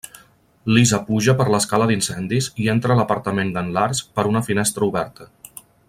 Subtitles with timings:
[0.75, 5.31] Lisa puja per l'escala d'incendis i entra a l'apartament d'en Lars per una finestra oberta.